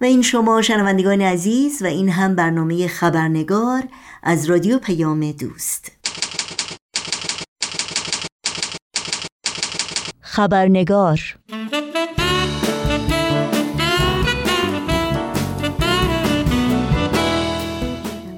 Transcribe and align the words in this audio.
و 0.00 0.04
این 0.04 0.22
شما 0.22 0.62
شنوندگان 0.62 1.20
عزیز 1.20 1.82
و 1.82 1.86
این 1.86 2.08
هم 2.08 2.34
برنامه 2.34 2.86
خبرنگار 2.88 3.82
از 4.22 4.50
رادیو 4.50 4.78
پیام 4.78 5.32
دوست. 5.32 5.92
خبرنگار. 10.20 11.20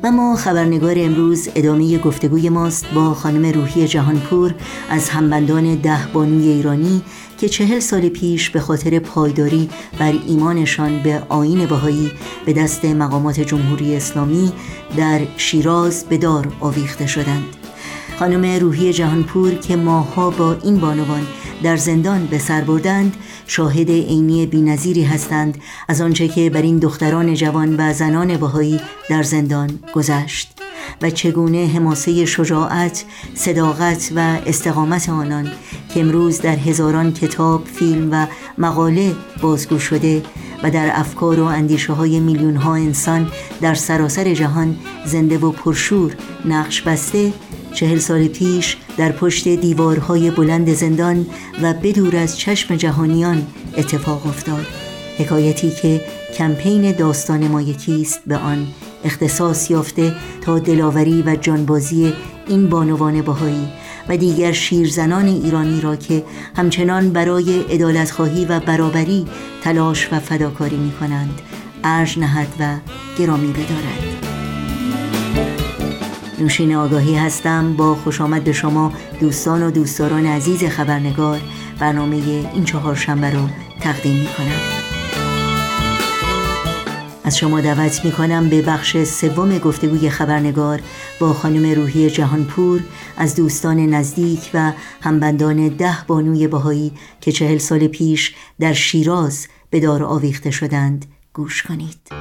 و 0.02 0.10
ما 0.10 0.36
خبرنگار 0.36 0.94
امروز 0.96 1.48
ادامه 1.54 1.98
گفتگوی 1.98 2.48
ماست 2.48 2.86
با 2.94 3.14
خانم 3.14 3.52
روحی 3.52 3.88
جهانپور 3.88 4.54
از 4.90 5.08
همبندان 5.08 5.74
ده 5.74 6.06
بانوی 6.12 6.48
ایرانی 6.48 7.02
که 7.40 7.48
چهل 7.48 7.80
سال 7.80 8.08
پیش 8.08 8.50
به 8.50 8.60
خاطر 8.60 8.98
پایداری 8.98 9.70
بر 9.98 10.14
ایمانشان 10.26 11.02
به 11.02 11.22
آین 11.28 11.66
بهایی 11.66 12.10
به 12.46 12.52
دست 12.52 12.84
مقامات 12.84 13.40
جمهوری 13.40 13.96
اسلامی 13.96 14.52
در 14.96 15.20
شیراز 15.36 16.04
به 16.04 16.18
دار 16.18 16.52
آویخته 16.60 17.06
شدند. 17.06 17.44
خانم 18.18 18.60
روحی 18.60 18.92
جهانپور 18.92 19.54
که 19.54 19.76
ماها 19.76 20.30
با 20.30 20.56
این 20.64 20.76
بانوان 20.76 21.26
در 21.62 21.76
زندان 21.76 22.26
به 22.26 22.38
سر 22.38 22.60
بردند 22.60 23.16
شاهد 23.46 23.90
عینی 23.90 24.46
بینظیری 24.46 25.04
هستند 25.04 25.58
از 25.88 26.00
آنچه 26.00 26.28
که 26.28 26.50
بر 26.50 26.62
این 26.62 26.78
دختران 26.78 27.34
جوان 27.34 27.76
و 27.78 27.92
زنان 27.92 28.36
بهایی 28.36 28.80
در 29.10 29.22
زندان 29.22 29.78
گذشت 29.94 30.60
و 31.02 31.10
چگونه 31.10 31.66
حماسه 31.66 32.24
شجاعت، 32.24 33.04
صداقت 33.34 34.12
و 34.16 34.38
استقامت 34.46 35.08
آنان 35.08 35.50
که 35.94 36.00
امروز 36.00 36.40
در 36.40 36.56
هزاران 36.56 37.12
کتاب، 37.12 37.64
فیلم 37.64 38.08
و 38.12 38.26
مقاله 38.58 39.14
بازگو 39.42 39.78
شده 39.78 40.22
و 40.62 40.70
در 40.70 40.90
افکار 40.94 41.40
و 41.40 41.44
اندیشه 41.44 41.92
های 41.92 42.20
میلیون 42.20 42.56
ها 42.56 42.74
انسان 42.74 43.28
در 43.60 43.74
سراسر 43.74 44.34
جهان 44.34 44.76
زنده 45.04 45.38
و 45.38 45.50
پرشور 45.50 46.14
نقش 46.44 46.82
بسته. 46.82 47.32
چهل 47.72 47.98
سال 47.98 48.28
پیش 48.28 48.76
در 48.96 49.12
پشت 49.12 49.48
دیوارهای 49.48 50.30
بلند 50.30 50.74
زندان 50.74 51.26
و 51.62 51.74
بدور 51.74 52.16
از 52.16 52.38
چشم 52.38 52.76
جهانیان 52.76 53.46
اتفاق 53.76 54.26
افتاد. 54.26 54.66
حکایتی 55.18 55.70
که 55.70 56.00
کمپین 56.38 56.92
داستان 56.92 57.48
ما 57.48 57.62
یکیست 57.62 58.20
به 58.26 58.36
آن 58.36 58.66
اختصاص 59.04 59.70
یافته 59.70 60.14
تا 60.40 60.58
دلاوری 60.58 61.22
و 61.22 61.36
جانبازی 61.36 62.12
این 62.48 62.68
بانوان 62.68 63.22
بهایی 63.22 63.68
و 64.08 64.16
دیگر 64.16 64.52
شیرزنان 64.52 65.26
ایرانی 65.26 65.80
را 65.80 65.96
که 65.96 66.24
همچنان 66.56 67.10
برای 67.10 67.64
ادالتخواهی 67.68 68.44
و 68.44 68.60
برابری 68.60 69.26
تلاش 69.62 70.12
و 70.12 70.20
فداکاری 70.20 70.76
می 70.76 70.92
کنند 70.92 71.40
ارج 71.84 72.18
نهد 72.18 72.48
و 72.60 72.76
گرامی 73.18 73.52
بدارد. 73.52 74.20
نوشین 76.40 76.74
آگاهی 76.74 77.16
هستم. 77.16 77.76
با 77.76 77.94
خوش 77.94 78.20
آمد 78.20 78.44
به 78.44 78.52
شما 78.52 78.92
دوستان 79.20 79.62
و 79.62 79.70
دوستداران 79.70 80.26
عزیز 80.26 80.64
خبرنگار 80.64 81.40
برنامه 81.78 82.16
این 82.54 82.64
چهار 82.64 82.94
شنبه 82.94 83.30
رو 83.30 83.48
تقدیم 83.80 84.14
می 84.14 84.26
کنم 84.26 84.79
از 87.24 87.38
شما 87.38 87.60
دعوت 87.60 88.04
می 88.04 88.12
کنم 88.12 88.48
به 88.48 88.62
بخش 88.62 89.02
سوم 89.02 89.58
گفتگوی 89.58 90.10
خبرنگار 90.10 90.80
با 91.20 91.32
خانم 91.32 91.74
روحی 91.74 92.10
جهانپور 92.10 92.80
از 93.16 93.34
دوستان 93.34 93.80
نزدیک 93.80 94.50
و 94.54 94.72
همبندان 95.00 95.68
ده 95.68 95.96
بانوی 96.06 96.48
بهایی 96.48 96.92
که 97.20 97.32
چهل 97.32 97.58
سال 97.58 97.86
پیش 97.86 98.34
در 98.60 98.72
شیراز 98.72 99.46
به 99.70 99.80
دار 99.80 100.02
آویخته 100.02 100.50
شدند. 100.50 101.06
گوش 101.32 101.62
کنید. 101.62 102.19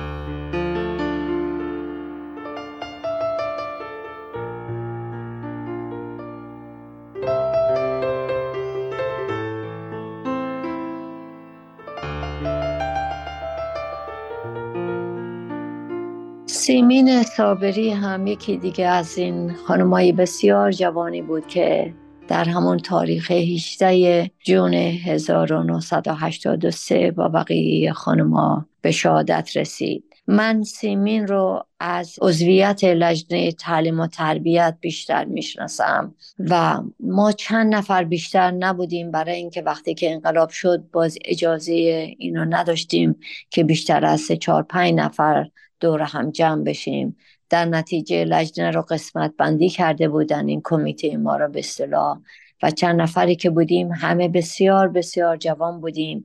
سیمین 16.69 17.23
صابری 17.23 17.89
هم 17.89 18.27
یکی 18.27 18.57
دیگه 18.57 18.87
از 18.87 19.17
این 19.17 19.53
خانمای 19.53 20.11
بسیار 20.11 20.71
جوانی 20.71 21.21
بود 21.21 21.47
که 21.47 21.93
در 22.27 22.43
همون 22.43 22.77
تاریخ 22.77 23.31
18 23.31 24.31
جون 24.43 24.73
1983 24.73 27.11
با 27.11 27.29
بقیه 27.29 27.93
خانما 27.93 28.65
به 28.81 28.91
شهادت 28.91 29.57
رسید. 29.57 30.03
من 30.27 30.63
سیمین 30.63 31.27
رو 31.27 31.65
از 31.79 32.15
عضویت 32.21 32.83
لجنه 32.83 33.51
تعلیم 33.51 33.99
و 33.99 34.07
تربیت 34.07 34.77
بیشتر 34.81 35.25
می‌شناسم 35.25 36.15
و 36.39 36.81
ما 36.99 37.31
چند 37.31 37.75
نفر 37.75 38.03
بیشتر 38.03 38.51
نبودیم 38.51 39.11
برای 39.11 39.35
اینکه 39.35 39.61
وقتی 39.61 39.93
که 39.93 40.11
انقلاب 40.11 40.49
شد 40.49 40.83
باز 40.93 41.17
اجازه 41.25 41.73
اینو 42.17 42.45
نداشتیم 42.45 43.15
که 43.49 43.63
بیشتر 43.63 44.05
از 44.05 44.21
سه 44.21 44.37
چهار 44.37 44.63
پنج 44.63 44.93
نفر 44.93 45.45
دور 45.79 46.01
هم 46.01 46.31
جمع 46.31 46.63
بشیم. 46.63 47.17
در 47.49 47.65
نتیجه 47.65 48.23
لجنه 48.23 48.71
رو 48.71 48.81
قسمت 48.81 49.33
بندی 49.37 49.69
کرده 49.69 50.09
بودن 50.09 50.47
این 50.47 50.61
کمیته 50.63 51.17
ما 51.17 51.37
رو 51.37 51.47
به 51.47 51.59
اصطلاح. 51.59 52.19
و 52.63 52.71
چند 52.71 53.01
نفری 53.01 53.35
که 53.35 53.49
بودیم 53.49 53.91
همه 53.91 54.27
بسیار 54.27 54.87
بسیار 54.87 55.37
جوان 55.37 55.81
بودیم 55.81 56.23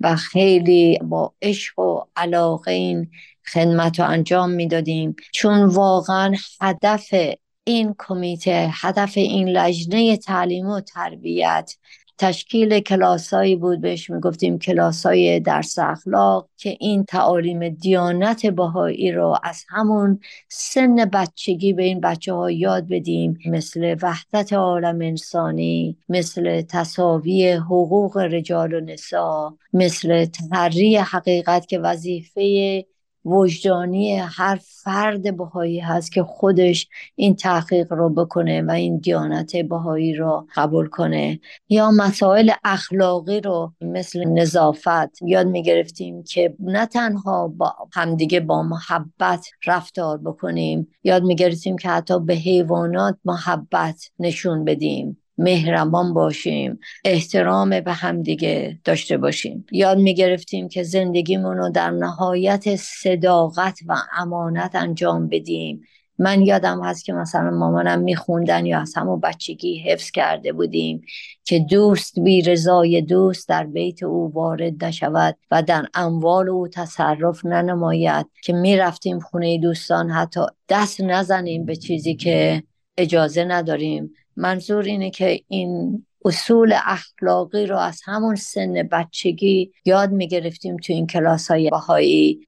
و 0.00 0.16
خیلی 0.16 0.98
با 1.02 1.34
عشق 1.42 1.78
و 1.78 2.04
علاقه 2.16 2.70
این 2.72 3.10
خدمت 3.52 4.00
رو 4.00 4.06
انجام 4.08 4.50
می‌دادیم. 4.50 5.16
چون 5.32 5.64
واقعا 5.64 6.34
هدف 6.60 7.14
این 7.64 7.94
کمیته 7.98 8.70
هدف 8.72 9.12
این 9.16 9.48
لجنه 9.48 10.16
تعلیم 10.16 10.66
و 10.66 10.80
تربیت 10.80 11.74
تشکیل 12.18 12.80
کلاسایی 12.80 13.56
بود 13.56 13.80
بهش 13.80 14.10
می‌گفتیم 14.10 14.58
کلاسای 14.58 15.40
درس 15.40 15.78
اخلاق 15.78 16.48
که 16.56 16.76
این 16.80 17.04
تعالیم 17.04 17.68
دیانت 17.68 18.46
بهایی 18.46 19.12
رو 19.12 19.36
از 19.42 19.64
همون 19.68 20.20
سن 20.48 20.94
بچگی 21.04 21.72
به 21.72 21.82
این 21.82 22.00
بچه 22.00 22.32
ها 22.32 22.50
یاد 22.50 22.88
بدیم. 22.88 23.38
مثل 23.46 23.96
وحدت 24.02 24.52
عالم 24.52 25.00
انسانی 25.02 25.96
مثل 26.08 26.62
تصاوی 26.62 27.52
حقوق 27.52 28.16
رجال 28.16 28.74
و 28.74 28.80
نسا 28.80 29.58
مثل 29.72 30.24
تحری 30.24 30.96
حقیقت 30.96 31.66
که 31.66 31.78
وظیفه 31.78 32.84
وجدانی 33.24 34.16
هر 34.16 34.60
فرد 34.62 35.36
بهایی 35.36 35.80
هست 35.80 36.12
که 36.12 36.22
خودش 36.22 36.88
این 37.14 37.36
تحقیق 37.36 37.92
رو 37.92 38.10
بکنه 38.10 38.62
و 38.62 38.70
این 38.70 38.98
دیانت 38.98 39.56
بهایی 39.56 40.14
رو 40.14 40.46
قبول 40.56 40.88
کنه. 40.88 41.40
یا 41.68 41.90
مسائل 41.90 42.50
اخلاقی 42.64 43.40
رو 43.40 43.72
مثل 43.80 44.24
نظافت 44.24 45.22
یاد 45.22 45.46
می‌گرفتیم 45.46 46.22
که 46.22 46.54
نه 46.58 46.86
تنها 46.86 47.48
با 47.48 47.74
همدیگه 47.92 48.40
با 48.40 48.62
محبت 48.62 49.46
رفتار 49.66 50.18
بکنیم 50.18 50.88
یاد 51.04 51.22
می‌گرفتیم 51.22 51.76
که 51.76 51.88
حتی 51.88 52.20
به 52.20 52.34
حیوانات 52.34 53.18
محبت 53.24 54.10
نشون 54.18 54.64
بدیم. 54.64 55.23
مهربان 55.38 56.14
باشیم 56.14 56.78
احترام 57.04 57.80
به 57.80 57.92
همدیگه 57.92 58.78
داشته 58.84 59.16
باشیم. 59.16 59.66
یاد 59.72 59.98
می‌گرفتیم 59.98 60.68
که 60.68 60.82
زندگیمون 60.82 61.56
رو 61.56 61.70
در 61.70 61.90
نهایت 61.90 62.76
صداقت 62.76 63.78
و 63.86 63.96
امانت 64.16 64.74
انجام 64.74 65.28
بدیم. 65.28 65.82
من 66.18 66.42
یادم 66.42 66.84
هست 66.84 67.04
که 67.04 67.12
مثلا 67.12 67.50
مامانم 67.50 68.00
میخوندن 68.00 68.66
یا 68.66 68.80
از 68.80 68.94
همون 68.96 69.20
بچگی 69.20 69.78
حفظ 69.78 70.10
کرده 70.10 70.52
بودیم 70.52 71.02
که 71.44 71.58
دوست 71.58 72.20
بی 72.20 72.42
رضای 72.42 73.02
دوست 73.02 73.48
در 73.48 73.64
بیت 73.64 74.02
او 74.02 74.32
وارد 74.34 74.84
نشود 74.84 75.36
و 75.50 75.62
در 75.62 75.86
اموال 75.94 76.48
او 76.48 76.68
تصرف 76.68 77.44
ننماید 77.44 78.26
که 78.42 78.52
می‌رفتیم 78.52 79.20
خونه 79.20 79.58
دوستان 79.58 80.10
حتی 80.10 80.40
دست 80.68 81.00
نزنیم 81.00 81.64
به 81.64 81.76
چیزی 81.76 82.14
که 82.14 82.62
اجازه 82.98 83.44
نداریم. 83.44 84.14
منظور 84.36 84.84
اینه 84.84 85.10
که 85.10 85.40
این 85.48 86.04
اصول 86.24 86.74
اخلاقی 86.86 87.66
رو 87.66 87.76
از 87.76 88.00
همون 88.04 88.34
سن 88.34 88.72
بچگی 88.72 89.72
یاد 89.84 90.12
می‌گرفتیم 90.12 90.76
تو 90.76 90.92
این 90.92 91.06
کلاس 91.06 91.50
های 91.50 91.70
بهایی 91.70 92.46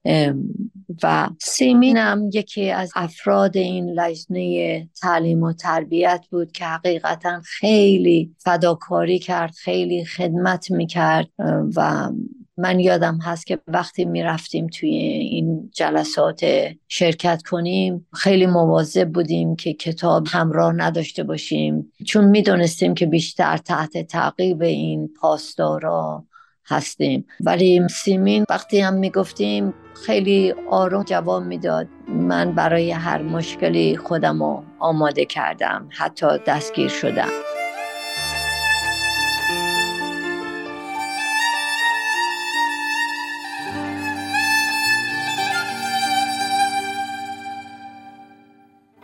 و 1.03 1.29
سیمین 1.41 1.97
هم 1.97 2.29
یکی 2.33 2.71
از 2.71 2.91
افراد 2.95 3.57
این 3.57 3.89
لجنه 3.89 4.89
تعلیم 5.01 5.43
و 5.43 5.53
تربیت 5.53 6.25
بود 6.31 6.51
که 6.51 6.65
حقیقتا 6.65 7.41
خیلی 7.45 8.35
فداکاری 8.37 9.19
کرد 9.19 9.51
خیلی 9.51 10.05
خدمت 10.05 10.71
می‌کرد 10.71 11.29
و 11.75 12.09
من 12.57 12.79
یادم 12.79 13.19
هست 13.23 13.47
که 13.47 13.59
وقتی 13.67 14.05
می‌رفتیم 14.05 14.67
توی 14.67 14.89
این 14.89 15.71
جلسات 15.73 16.45
شرکت 16.87 17.41
کنیم 17.49 18.07
خیلی 18.13 18.45
مواظب 18.45 19.09
بودیم 19.09 19.55
که 19.55 19.73
کتاب 19.73 20.27
همراه 20.29 20.73
نداشته 20.73 21.23
باشیم. 21.23 21.91
چون 22.05 22.25
می‌دونستیم 22.25 22.93
که 22.93 23.05
بیشتر 23.05 23.57
تحت 23.57 23.97
تعقیب 23.97 24.61
این 24.61 25.09
پاسدارا 25.21 26.23
هستیم. 26.65 27.25
ولی 27.39 27.87
سیمین 27.89 28.45
وقتی 28.49 28.79
هم 28.79 28.93
می‌گفتیم 28.93 29.73
خیلی 30.05 30.53
آروم 30.69 31.03
جواب 31.03 31.43
می‌داد. 31.43 31.87
من 32.07 32.55
برای 32.55 32.91
هر 32.91 33.21
مشکلی 33.21 33.97
خودم 33.97 34.43
رو 34.43 34.63
آماده 34.79 35.25
کردم. 35.25 35.89
حتی 35.97 36.27
دستگیر 36.47 36.89
شدم. 36.89 37.29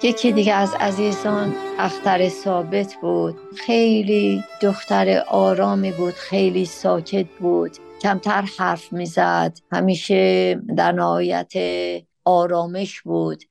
یکی 0.04 0.32
دیگه 0.32 0.54
از 0.54 0.74
عزیزان 0.80 1.54
اختر 1.80 2.30
ثابت 2.30 2.96
بود. 3.02 3.36
خیلی 3.56 4.44
دختر 4.62 5.24
آرامی 5.28 5.92
بود 5.92 6.14
خیلی 6.14 6.66
ساکت 6.66 7.26
بود. 7.40 7.72
کمتر 8.02 8.46
حرف 8.60 8.94
می‌زد. 8.94 9.58
همیشه 9.72 10.56
در 10.78 10.92
نهایت 10.92 11.54
آرامش 12.26 13.02
بود. 13.02 13.44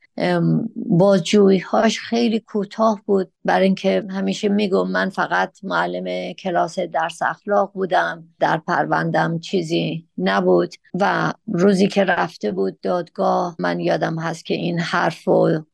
هاش 1.70 2.00
خیلی 2.00 2.40
کوتاه 2.40 3.00
بود. 3.06 3.32
برای 3.44 3.66
اینکه 3.66 4.04
همیشه 4.10 4.48
میگم 4.48 4.88
من 4.88 5.10
فقط 5.10 5.58
معلم 5.62 6.32
کلاس 6.32 6.78
درس 6.78 7.22
اخلاق 7.22 7.72
بودم. 7.72 8.24
در 8.40 8.56
پروندم 8.56 9.38
چیزی 9.38 10.08
نبود. 10.18 10.74
و 10.94 11.32
روزی 11.52 11.88
که 11.88 12.04
رفته 12.04 12.52
بود 12.52 12.80
دادگاه 12.80 13.56
من 13.58 13.80
یادم 13.80 14.18
هست 14.18 14.44
که 14.44 14.54
این 14.54 14.78
حرف 14.78 15.28
و 15.28 15.64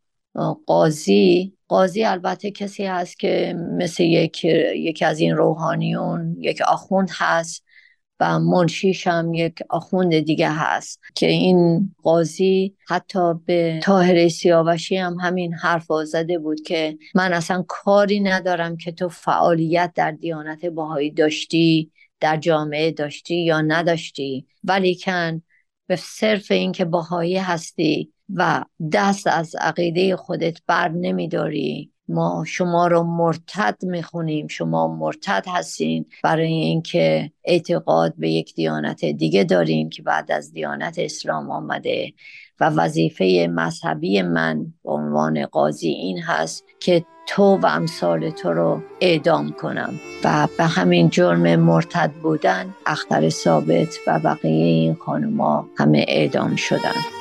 قاضی. 0.66 1.52
قاضی 1.68 2.04
البته 2.04 2.50
کسی 2.50 2.84
هست 2.84 3.18
که 3.18 3.54
مثل 3.78 4.02
یک 4.02 4.44
یکی 4.44 5.04
از 5.04 5.18
این 5.20 5.36
روحانیون 5.36 6.36
یک 6.38 6.62
آخوند 6.62 7.10
هست 7.12 7.64
و 8.20 8.38
منشیش 8.38 9.06
هم 9.06 9.34
یک 9.34 9.58
آخوند 9.70 10.18
دیگه 10.18 10.50
هست 10.50 11.00
که 11.14 11.26
این 11.26 11.90
قاضی 12.02 12.76
حتی 12.88 13.34
به 13.34 13.80
تاهر 13.82 14.28
سیاوشی 14.28 14.96
هم 14.96 15.16
همین 15.20 15.54
حرف 15.54 15.86
زده 16.06 16.38
بود 16.38 16.60
که 16.60 16.98
من 17.14 17.32
اصلا 17.32 17.64
کاری 17.68 18.20
ندارم 18.20 18.76
که 18.76 18.92
تو 18.92 19.08
فعالیت 19.08 19.92
در 19.94 20.10
دیانت 20.10 20.64
باهایی 20.64 21.10
داشتی 21.10 21.92
در 22.20 22.36
جامعه 22.36 22.90
داشتی 22.90 23.44
یا 23.44 23.60
نداشتی. 23.60 24.46
ولیکن 24.64 25.42
به 25.86 25.96
صرف 25.96 26.50
اینکه 26.50 26.84
باهایی 26.84 27.36
هستی 27.36 28.12
و 28.34 28.64
دست 28.92 29.26
از 29.26 29.56
عقیده 29.60 30.16
خودت 30.16 30.58
بر 30.66 30.88
نمیداری. 30.88 31.90
ما 32.08 32.44
شما 32.46 32.86
رو 32.86 33.02
مرتد 33.02 33.76
می‌خونیم. 33.82 34.46
شما 34.46 34.88
مرتد 34.96 35.44
هستین 35.48 36.06
برای 36.22 36.52
اینکه 36.52 37.32
اعتقاد 37.44 38.14
به 38.18 38.30
یک 38.30 38.54
دیانت 38.54 39.04
دیگه 39.04 39.44
داریم 39.44 39.88
که 39.88 40.02
بعد 40.02 40.32
از 40.32 40.52
دیانت 40.52 40.98
اسلام 40.98 41.50
آمده. 41.50 42.12
و 42.60 42.70
وظیفه 42.70 43.48
مذهبی 43.50 44.22
من 44.22 44.66
به 44.84 44.90
عنوان 44.90 45.46
قاضی 45.46 45.88
این 45.88 46.22
هست 46.22 46.64
که 46.80 47.04
تو 47.26 47.56
و 47.56 47.66
امثال 47.66 48.30
تو 48.30 48.52
رو 48.52 48.82
اعدام 49.00 49.52
کنم. 49.52 49.94
و 50.24 50.48
به 50.58 50.64
همین 50.64 51.10
جرم 51.10 51.56
مرتد 51.56 52.10
بودن 52.22 52.74
اختر 52.86 53.28
ثابت 53.28 53.94
و 54.06 54.18
بقیه 54.18 54.64
این 54.64 54.94
خانوما 54.94 55.68
همه 55.76 56.04
اعدام 56.08 56.56
شدن. 56.56 57.17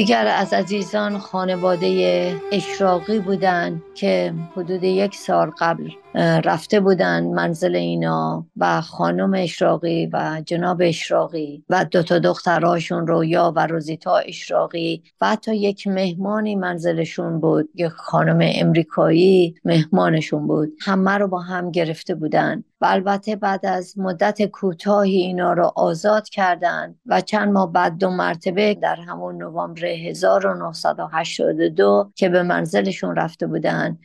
دیگر 0.00 0.26
از 0.26 0.52
عزیزان 0.52 1.18
خانواده 1.18 2.40
اشراقی 2.52 3.18
بودند 3.18 3.82
که 3.94 4.34
حدود 4.56 4.84
یک 4.84 5.14
سال 5.14 5.50
قبل 5.58 5.90
رفته 6.14 6.80
بودن 6.80 7.24
منزل 7.24 7.76
اینا 7.76 8.46
و 8.56 8.80
خانم 8.80 9.34
اشراقی 9.34 10.06
و 10.12 10.42
جناب 10.46 10.82
اشراقی 10.84 11.64
و 11.68 11.84
دو 11.84 12.02
تا 12.02 12.18
دختراشون 12.18 13.06
رویا 13.06 13.52
و 13.56 13.66
روزیتا 13.66 14.16
اشراقی 14.16 15.02
و 15.20 15.28
حتی 15.28 15.56
یک 15.56 15.86
مهمانی 15.86 16.56
منزلشون 16.56 17.40
بود 17.40 17.68
یک 17.74 17.88
خانم 17.88 18.50
امریکایی 18.54 19.54
مهمانشون 19.64 20.46
بود. 20.46 20.72
همه 20.80 21.18
رو 21.18 21.28
با 21.28 21.40
هم 21.40 21.70
گرفته 21.70 22.14
بودن 22.14 22.64
و 22.80 22.86
البته 22.86 23.36
بعد 23.36 23.66
از 23.66 23.98
مدت 23.98 24.46
کوتاهی 24.46 25.16
اینا 25.16 25.52
رو 25.52 25.72
آزاد 25.76 26.28
کردند 26.28 26.98
و 27.06 27.20
چند 27.20 27.52
ماه 27.52 27.72
بعد 27.72 27.98
دو 27.98 28.10
مرتبه 28.10 28.74
در 28.74 28.96
همون 28.96 29.36
نوامبر 29.36 29.84
1982 29.84 32.10
که 32.14 32.28
به 32.28 32.42
منزلشون 32.42 33.16
رفته 33.16 33.46
بودن 33.46 33.98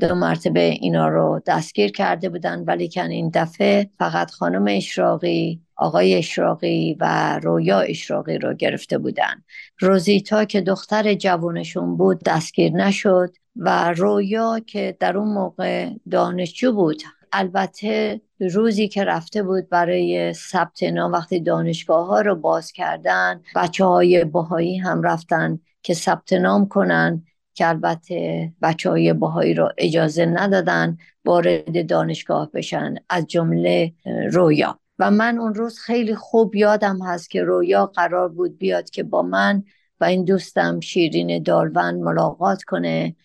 دو 0.00 0.14
مرتبه 0.14 0.60
اینا 0.60 1.08
رو 1.08 1.42
دستگیر 1.46 1.90
کرده 1.90 2.28
بودن 2.28 2.64
ولی 2.64 2.88
کن 2.88 3.10
این 3.10 3.30
دفعه 3.34 3.90
فقط 3.98 4.30
خانم 4.30 4.64
اشراقی 4.68 5.60
آقای 5.76 6.14
اشراقی 6.14 6.96
و 7.00 7.38
رویا 7.42 7.80
اشراقی 7.80 8.38
رو 8.38 8.54
گرفته 8.54 8.98
بودن. 8.98 9.44
روزیتا 9.78 10.44
که 10.44 10.60
دختر 10.60 11.14
جوانشون 11.14 11.96
بود 11.96 12.22
دستگیر 12.24 12.72
نشد 12.72 13.30
و 13.56 13.92
رویا 13.92 14.60
که 14.66 14.96
در 15.00 15.16
اون 15.16 15.28
موقع 15.28 15.90
دانشجو 16.10 16.72
بود. 16.72 17.02
البته 17.32 18.20
روزی 18.40 18.88
که 18.88 19.04
رفته 19.04 19.42
بود 19.42 19.68
برای 19.68 20.32
ثبت 20.32 20.82
نام 20.82 21.12
وقتی 21.12 21.40
دانشگاه 21.40 22.06
ها 22.06 22.20
رو 22.20 22.36
باز 22.36 22.72
کردن 22.72 23.40
بچه 23.54 23.84
های 23.84 24.24
باهایی 24.24 24.76
هم 24.76 25.02
رفتن 25.02 25.58
که 25.82 25.94
ثبت 25.94 26.32
نام 26.32 26.68
کنن 26.68 27.24
که 27.56 27.68
البته 27.68 28.52
بچه 28.62 28.90
های 28.90 29.12
باهایی 29.12 29.54
رو 29.54 29.72
اجازه 29.78 30.26
ندادن 30.26 30.98
وارد 31.24 31.88
دانشگاه 31.88 32.50
بشن 32.54 32.94
از 33.08 33.26
جمله 33.26 33.92
رویا. 34.32 34.80
و 34.98 35.10
من 35.10 35.38
اون 35.38 35.54
روز 35.54 35.78
خیلی 35.78 36.14
خوب 36.14 36.54
یادم 36.54 37.02
هست 37.02 37.30
که 37.30 37.42
رویا 37.42 37.86
قرار 37.86 38.28
بود 38.28 38.58
بیاد 38.58 38.90
که 38.90 39.02
با 39.02 39.22
من 39.22 39.62
و 40.00 40.04
این 40.04 40.24
دوستم 40.24 40.80
شیرین 40.80 41.42
دارون 41.42 41.94
ملاقات 41.94 42.62
کنه. 42.62 43.16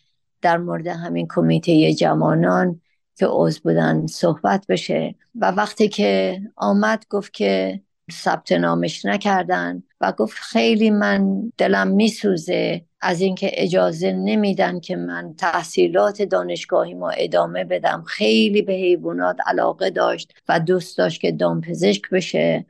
در 0.41 0.57
مورد 0.57 0.87
همین 0.87 1.27
کمیته 1.29 1.93
جوانان 1.93 2.81
که 3.15 3.27
عضو 3.29 3.59
بودن 3.63 4.07
صحبت 4.07 4.65
بشه. 4.69 5.15
و 5.35 5.51
وقتی 5.51 5.89
که 5.89 6.41
آمد 6.55 7.05
گفت 7.09 7.33
که 7.33 7.81
ثبت 8.11 8.51
نامش 8.51 9.05
نکردن 9.05 9.83
و 10.01 10.11
گفت 10.11 10.37
خیلی 10.37 10.89
من 10.89 11.51
دلم 11.57 11.88
میسوزه 11.88 12.86
از 13.01 13.21
اینکه 13.21 13.51
اجازه 13.53 14.12
نمیدن 14.12 14.79
که 14.79 14.95
من 14.95 15.33
تحصیلات 15.38 16.21
دانشگاهی 16.21 16.93
ما 16.93 17.09
ادامه 17.09 17.63
بدم. 17.63 18.03
خیلی 18.07 18.62
به 18.62 18.74
حیوانات 18.74 19.38
علاقه 19.45 19.89
داشت 19.89 20.33
و 20.50 20.59
دوست 20.59 20.97
داشت 20.97 21.21
که 21.21 21.31
دامپزشک 21.31 22.09
بشه 22.09 22.65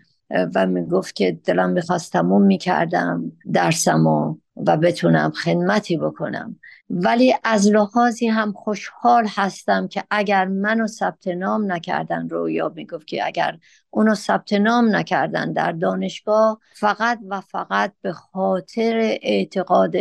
و 0.56 0.68
می‌گفت 0.68 1.16
که 1.16 1.38
دلم 1.46 1.70
می‌خواست 1.70 2.14
تموم 2.14 2.42
می‌کردم 2.42 3.32
درسم 3.54 4.08
و, 4.08 4.36
و 4.56 4.78
بتونم 4.78 5.32
خدمتی 5.32 5.98
بکنم. 5.98 6.60
ولی 6.94 7.34
از 7.44 7.68
لحاظی 7.68 8.28
هم 8.28 8.52
خوشحال 8.52 9.28
هستم 9.30 9.88
که 9.88 10.04
اگر 10.10 10.46
منو 10.46 10.88
ثبت 10.88 11.28
نام 11.28 11.72
نکردن 11.72 12.30
رویا 12.30 12.74
می‌گفت 12.76 13.08
که 13.08 13.26
اگر 13.26 13.58
اونو 13.90 14.16
ثبت 14.16 14.54
نام 14.54 14.96
نکردن 14.96 15.54
در 15.54 15.72
دانشگاه 15.72 16.60
فقط 16.74 17.20
و 17.28 17.42
فقط 17.42 17.94
به 18.02 18.14
خاطر 18.14 19.18
اعتقاد 19.22 19.96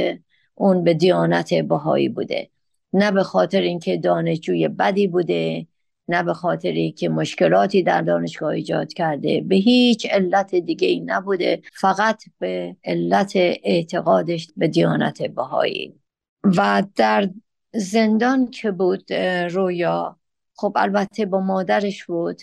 اون 0.54 0.84
به 0.84 0.94
دیانت 0.94 1.54
بهایی 1.54 2.08
بوده. 2.08 2.50
نه 2.92 3.12
به 3.12 3.22
خاطر 3.22 3.60
اینکه 3.60 3.96
دانشجوی 3.96 4.68
بدی 4.68 5.06
بوده 5.06 5.66
نه 6.08 6.22
به 6.22 6.34
خاطر 6.34 6.88
که 6.88 7.08
مشکلاتی 7.08 7.82
در 7.82 8.02
دانشگاه 8.02 8.50
ایجاد 8.50 8.92
کرده. 8.92 9.40
به 9.40 9.56
هیچ 9.56 10.06
علت 10.10 10.54
دیگه 10.54 10.88
ای 10.88 11.00
نبوده 11.00 11.62
فقط 11.72 12.22
به 12.38 12.76
علت 12.84 13.32
اعتقادش 13.64 14.48
به 14.56 14.68
دیانت 14.68 15.22
بهایی. 15.22 15.99
و 16.44 16.82
در 16.96 17.30
زندان 17.74 18.50
که 18.50 18.70
بود 18.70 19.12
رویا 19.52 20.16
خب 20.54 20.72
البته 20.76 21.26
با 21.26 21.40
مادرش 21.40 22.04
بود 22.04 22.42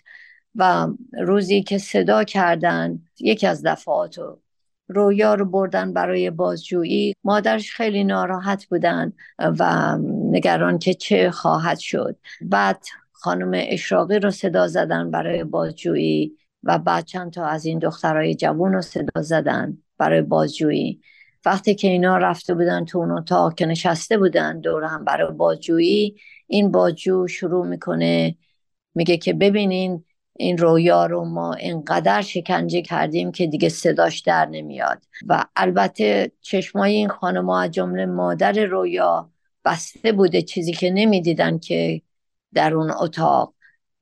و 0.55 0.87
روزی 1.19 1.63
که 1.63 1.77
صدا 1.77 2.23
کردن 2.23 2.99
یکی 3.19 3.47
از 3.47 3.65
دفعات 3.65 4.19
رویا 4.87 5.33
رو 5.33 5.45
بردن 5.45 5.93
برای 5.93 6.29
بازجویی. 6.29 7.13
مادرش 7.23 7.71
خیلی 7.71 8.03
ناراحت 8.03 8.65
بودن 8.65 9.13
و 9.39 9.97
نگران 10.31 10.79
که 10.79 10.93
چه 10.93 11.31
خواهد 11.31 11.79
شد. 11.79 12.17
بعد 12.41 12.85
خانم 13.11 13.51
اشراقی 13.53 14.19
رو 14.19 14.31
صدا 14.31 14.67
زدن 14.67 15.11
برای 15.11 15.43
بازجویی 15.43 16.37
و 16.63 16.77
بعد 16.79 17.05
چند 17.05 17.31
تا 17.31 17.45
از 17.45 17.65
این 17.65 17.79
دخترای 17.79 18.35
جوان 18.35 18.73
رو 18.73 18.81
صدا 18.81 19.21
زدن 19.21 19.77
برای 19.97 20.21
بازجویی. 20.21 21.01
وقتی 21.45 21.75
که 21.75 21.87
اینا 21.87 22.17
رفته 22.17 22.53
بودن 22.53 22.85
تو 22.85 22.97
اون 22.97 23.11
اتاق 23.11 23.55
که 23.55 23.65
نشسته 23.65 24.17
بودن 24.17 24.59
دور 24.59 24.83
هم 24.83 25.05
برای 25.05 25.33
بازجویی 25.33 26.15
این 26.47 26.71
بازجو 26.71 27.27
شروع 27.27 27.67
می‌کنه 27.67 28.35
میگه 28.95 29.17
که 29.17 29.33
ببینین 29.33 30.03
این 30.33 30.57
رویا 30.57 31.05
رو 31.05 31.25
ما 31.25 31.53
اینقدر 31.53 32.21
شکنجه 32.21 32.81
کردیم 32.81 33.31
که 33.31 33.47
دیگه 33.47 33.69
صداش 33.69 34.19
در 34.19 34.45
نمیاد. 34.45 35.03
و 35.27 35.45
البته 35.55 36.31
چشمای 36.41 36.93
این 36.93 37.09
خانم 37.09 37.49
از 37.49 37.71
جمله 37.71 38.05
مادر 38.05 38.65
رویا 38.65 39.29
بسته 39.65 40.11
بوده 40.11 40.41
چیزی 40.41 40.73
که 40.73 40.89
نمی‌دیدن 40.89 41.59
که 41.59 42.01
در 42.53 42.73
اون 42.73 42.91
اتاق. 42.91 43.53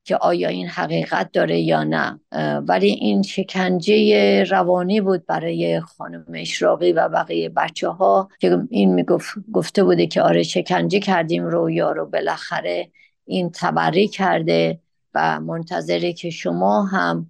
که 0.06 0.16
آیا 0.16 0.48
این 0.48 0.68
حقیقت 0.68 1.32
داره 1.32 1.60
یا 1.60 1.84
نه. 1.84 2.20
ولی 2.60 2.90
این 2.90 3.22
شکنجه 3.22 4.44
روانی 4.44 5.00
بود 5.00 5.26
برای 5.26 5.80
خانم 5.80 6.24
اشراقی 6.34 6.92
و 6.92 7.08
بقیه 7.08 7.48
بچه 7.48 7.88
ها 7.88 8.28
که 8.40 8.58
این 8.70 8.94
می‌گفت 8.94 9.34
گفته 9.52 9.84
بوده 9.84 10.06
که 10.06 10.22
آره 10.22 10.42
شکنجه 10.42 11.00
کردیم 11.00 11.44
رویا 11.46 11.92
رو 11.92 12.06
بالاخره 12.06 12.90
این 13.24 13.50
تبری 13.54 14.08
کرده 14.08 14.80
و 15.14 15.40
منتظره 15.40 16.12
که 16.12 16.30
شما 16.30 16.84
هم 16.84 17.26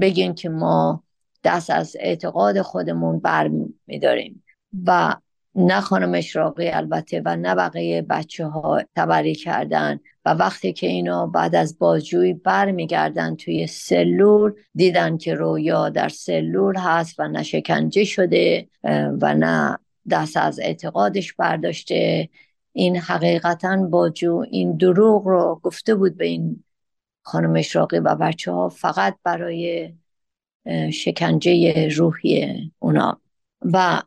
بگین 0.00 0.34
که 0.34 0.48
ما 0.48 1.02
دست 1.44 1.70
از 1.70 1.96
اعتقاد 2.00 2.62
خودمون 2.62 3.20
بر 3.20 3.50
میداریم 3.86 4.44
و 4.86 5.16
نه 5.58 5.80
خانم 5.80 6.14
اشراقی 6.14 6.68
البته 6.68 7.22
و 7.24 7.36
نه 7.36 7.54
بقیه 7.54 8.02
بچه 8.02 8.46
ها 8.46 8.82
تبری 8.96 9.34
کردن 9.34 10.00
و 10.24 10.30
وقتی 10.30 10.72
که 10.72 10.86
اینا 10.86 11.26
بعد 11.26 11.54
از 11.54 11.78
بازجویی 11.78 12.34
برمیگردن 12.34 13.36
توی 13.36 13.66
سلول 13.66 14.52
دیدن 14.74 15.16
که 15.16 15.34
رویا 15.34 15.88
در 15.88 16.08
سلول 16.08 16.76
هست 16.76 17.20
و 17.20 17.28
نه 17.28 17.42
شکنجه 17.42 18.04
شده 18.04 18.68
و 19.20 19.34
نه 19.34 19.78
دست 20.10 20.36
از 20.36 20.60
اعتقادش 20.60 21.32
برداشته. 21.32 22.28
این 22.72 22.96
حقیقتا 22.96 23.76
باجو 23.76 24.44
این 24.50 24.76
دروغ 24.76 25.26
رو 25.26 25.60
گفته 25.62 25.94
بود 25.94 26.16
به 26.16 26.26
این 26.26 26.64
خانم 27.22 27.56
اشراقی 27.56 27.98
و 27.98 28.14
بچه 28.14 28.52
ها 28.52 28.68
فقط 28.68 29.16
برای 29.24 29.94
شکنجه 30.92 31.88
روحی 31.88 32.70
اونا. 32.78 33.20
و 33.62 34.02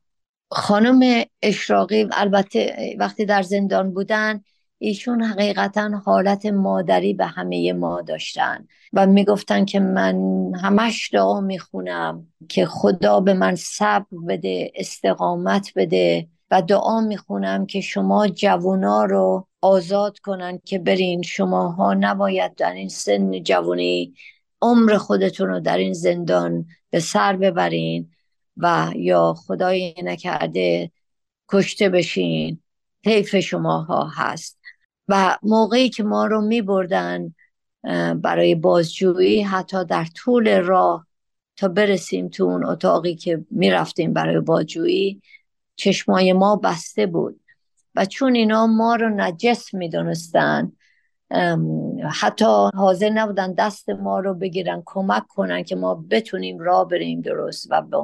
خانم 0.52 1.24
اشراقی 1.42 2.08
البته 2.12 2.96
وقتی 3.00 3.26
در 3.26 3.42
زندان 3.42 3.94
بودن 3.94 4.42
ایشون 4.78 5.24
حقیقتا 5.24 6.02
حالت 6.06 6.46
مادری 6.46 7.14
به 7.14 7.26
همه 7.26 7.74
ما 7.74 8.02
داشتن 8.02 8.68
و 8.94 9.08
می‌گفتن 9.08 9.66
که 9.66 9.80
من 9.80 10.16
همش 10.62 11.10
دعا 11.14 11.42
می‌خونم 11.42 12.28
که 12.50 12.66
خدا 12.66 13.20
به 13.20 13.34
من 13.34 13.56
صبر 13.56 14.06
بده 14.28 14.72
استقامت 14.76 15.72
بده 15.76 16.28
و 16.52 16.62
دعا 16.62 17.02
می‌خونم 17.02 17.66
که 17.66 17.82
شما 17.82 18.28
جوونا 18.28 19.06
رو 19.06 19.48
آزاد 19.62 20.20
کنن 20.20 20.60
که 20.66 20.80
برین. 20.80 21.22
شماها 21.22 21.94
نباید 21.94 22.56
در 22.56 22.74
این 22.74 22.90
سن 22.90 23.44
جوانی 23.44 24.14
عمر 24.62 24.98
خودتون 24.98 25.48
رو 25.48 25.60
در 25.60 25.78
این 25.78 25.94
زندان 25.94 26.66
به 26.90 27.00
سر 27.00 27.36
ببرین. 27.36 28.12
و 28.62 28.92
یا 28.96 29.34
خدای 29.34 29.96
نکرده 30.04 30.92
کشته 31.50 31.90
بشین 31.90 32.60
حیف 33.06 33.36
شماها 33.36 34.12
هست. 34.16 34.58
و 35.08 35.38
موقعی 35.44 35.90
که 35.90 36.04
ما 36.04 36.26
رو 36.26 36.42
می 36.42 36.62
بردن 36.62 37.36
برای 38.16 38.56
بازجویی 38.56 39.42
حتی 39.42 39.86
در 39.86 40.06
طول 40.16 40.62
راه 40.62 41.08
تا 41.58 41.68
برسیم 41.68 42.28
تو 42.28 42.44
اون 42.44 42.66
اتاقی 42.66 43.16
که 43.16 43.46
می‌رفتیم 43.52 44.14
برای 44.14 44.40
بازجویی 44.40 45.22
چشمای 45.76 46.34
ما 46.34 46.56
بسته 46.56 47.06
بود. 47.06 47.40
و 47.96 48.06
چون 48.06 48.36
اینا 48.36 48.68
ما 48.68 48.96
رو 48.96 49.10
نجس 49.10 49.74
می‌دونستن 49.74 50.72
حتی 52.10 52.70
حاضر 52.76 53.10
نبودن 53.10 53.54
دست 53.54 53.90
ما 53.90 54.20
رو 54.20 54.34
بگیرن 54.34 54.84
کمک 54.86 55.28
کنن 55.28 55.64
که 55.64 55.76
ما 55.76 56.06
بتونیم 56.10 56.60
راه 56.60 56.88
بریم 56.88 57.22
درست 57.22 57.68
و 57.72 57.82
به 57.82 57.98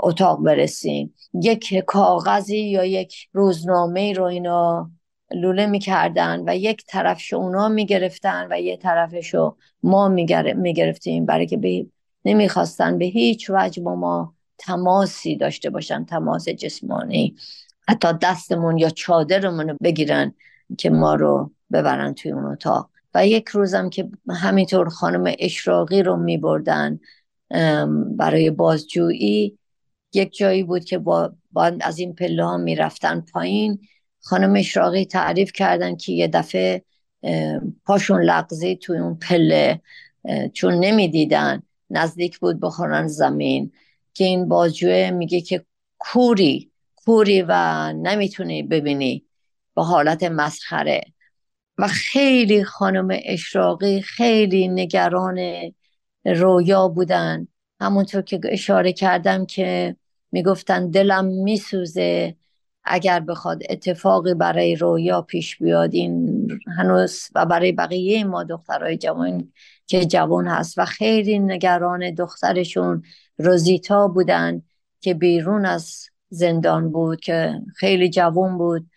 اتاق 0.00 0.42
برسیم. 0.42 1.14
یک 1.42 1.74
کاغذی 1.86 2.58
یا 2.58 2.84
یک 2.84 3.28
روزنامه 3.32 4.12
رو 4.12 4.24
اینا 4.24 4.90
لوله 5.34 5.66
می‌کردن 5.66 6.42
و 6.46 6.56
یک 6.56 6.84
طرفش 6.86 7.32
اونا 7.32 7.68
می‌گرفتن 7.68 8.48
و 8.50 8.60
یک 8.60 8.80
طرفشو 8.80 9.56
ما 9.82 10.08
می‌گرفتیم. 10.08 11.26
برای 11.26 11.46
که 11.46 11.56
به 11.56 11.86
نمی‌خواستن 12.24 12.98
به 12.98 13.04
هیچ 13.04 13.50
وجه 13.50 13.82
با 13.82 13.94
ما 13.94 14.34
تماسی 14.58 15.36
داشته 15.36 15.70
باشن 15.70 16.04
تماس 16.04 16.48
جسمانی. 16.48 17.34
حتی 17.88 18.08
دستمون 18.22 18.78
یا 18.78 18.90
چادرمون 18.90 19.68
رو 19.68 19.76
بگیرن. 19.82 20.34
که 20.78 20.90
ما 20.90 21.14
رو 21.14 21.50
ببرن 21.72 22.14
توی 22.14 22.30
اون 22.30 22.44
اتاق. 22.44 22.90
و 23.14 23.26
یک 23.26 23.48
روزم 23.48 23.90
که 23.90 24.08
همینطور 24.28 24.88
خانم 24.88 25.34
اشراقی 25.38 26.02
رو 26.02 26.16
می 26.16 26.38
بردن 26.38 27.00
برای 28.16 28.50
بازجویی 28.50 29.58
یک 30.14 30.36
جایی 30.36 30.62
بود 30.62 30.84
که 30.84 30.98
با, 30.98 31.32
با 31.52 31.72
از 31.80 31.98
این 31.98 32.14
پله 32.14 32.44
ها 32.44 32.56
می 32.56 32.74
رفتن 32.74 33.20
پایین. 33.20 33.80
خانم 34.20 34.54
اشراقی 34.56 35.04
تعریف 35.04 35.52
کردن 35.52 35.96
که 35.96 36.12
یه 36.12 36.28
دفعه 36.28 36.84
پاشون 37.86 38.22
لغزی 38.22 38.76
توی 38.76 38.98
اون 38.98 39.14
پله 39.14 39.80
چون 40.52 40.74
نمی‌دیدن. 40.74 41.62
نزدیک 41.90 42.38
بود 42.38 42.60
بخورن 42.60 43.06
زمین. 43.06 43.72
که 44.14 44.24
این 44.24 44.48
بازجوه 44.48 45.10
میگه 45.10 45.40
که 45.40 45.64
کوری 45.98 46.70
کوری 46.96 47.42
و 47.48 47.92
نمی‌تونی 47.92 48.62
ببینی. 48.62 49.24
به 49.76 49.82
حالت 49.82 50.22
مسخره. 50.22 51.00
و 51.78 51.88
خیلی 51.88 52.64
خانم 52.64 53.08
اشراقی 53.24 54.00
خیلی 54.00 54.68
نگران 54.68 55.38
رویا 56.24 56.88
بودن. 56.88 57.48
همونطور 57.80 58.22
که 58.22 58.40
اشاره 58.44 58.92
کردم 58.92 59.46
که 59.46 59.96
می‌گفتن 60.32 60.90
دلم 60.90 61.24
میسوزه. 61.24 62.36
اگر 62.84 63.20
بخواد 63.20 63.62
اتفاقی 63.70 64.34
برای 64.34 64.76
رویا 64.76 65.22
پیش 65.22 65.58
بیاد 65.58 65.94
این 65.94 66.48
هنوز 66.78 67.28
و 67.34 67.46
برای 67.46 67.72
بقیه 67.72 68.24
ما 68.24 68.44
دخترای 68.44 68.96
جوان 68.96 69.52
که 69.86 70.04
جوان 70.04 70.46
هست 70.46 70.78
و 70.78 70.84
خیلی 70.84 71.38
نگران 71.38 72.14
دخترشون 72.14 73.02
روزیتا 73.38 74.08
بودن 74.08 74.62
که 75.00 75.14
بیرون 75.14 75.66
از 75.66 76.06
زندان 76.28 76.90
بود 76.90 77.20
که 77.20 77.60
خیلی 77.76 78.10
جوان 78.10 78.58
بود. 78.58 78.89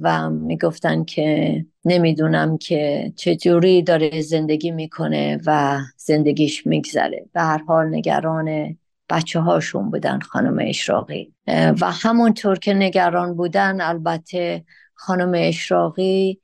و 0.00 0.30
می‌گفتن 0.30 1.04
که 1.04 1.66
نمی‌دونم 1.84 2.58
که 2.58 3.12
چجوری 3.16 3.82
داره 3.82 4.20
زندگی 4.20 4.70
می‌کنه 4.70 5.40
و 5.46 5.78
زندگیش 5.96 6.66
میگذره. 6.66 7.26
به 7.32 7.40
هر 7.40 7.62
حال 7.68 7.94
نگران 7.94 8.76
بچه 9.10 9.40
هاشون 9.40 9.90
بودن 9.90 10.20
خانم 10.20 10.58
اشراقی. 10.60 11.32
و 11.80 11.90
همونطور 11.92 12.58
که 12.58 12.74
نگران 12.74 13.34
بودن 13.34 13.80
البته 13.80 14.64
خانم 14.94 15.32
اشراقی 15.34 16.40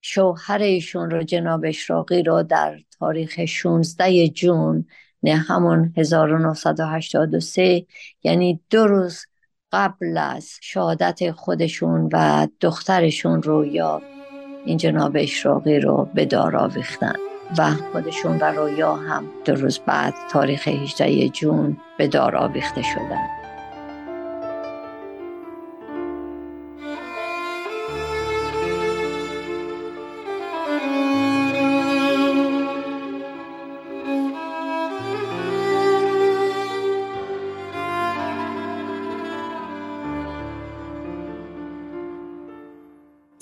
شوهر 0.00 0.58
ایشون 0.58 1.10
رو 1.10 1.22
جناب 1.22 1.64
اشراقی 1.64 2.22
رو 2.22 2.42
در 2.42 2.78
تاریخ 2.98 3.44
16 3.44 4.28
جون 4.28 4.86
نه 5.22 5.34
همون 5.34 5.92
1983 5.96 7.86
یعنی 8.22 8.60
دو 8.70 8.86
روز 8.86 9.26
قبل 9.76 10.18
از 10.18 10.58
شهادت 10.60 11.30
خودشون 11.30 12.08
و 12.12 12.46
دخترشون 12.60 13.42
رو 13.42 13.66
یا 13.66 14.02
این 14.64 14.76
جناب 14.76 15.12
اشراقی 15.14 15.80
رو 15.80 16.08
به 16.14 16.24
دار 16.24 16.56
آویختن 16.56 17.16
و 17.58 17.70
خودشون 17.92 18.38
و 18.38 18.44
رویا 18.44 18.94
هم 18.94 19.24
دو 19.44 19.54
روز 19.54 19.78
بعد 19.78 20.14
تاریخ 20.30 20.68
18 20.68 21.28
جون 21.28 21.76
به 21.98 22.08
دار 22.08 22.36
آویخته 22.36 22.82
شدن. 22.82 23.45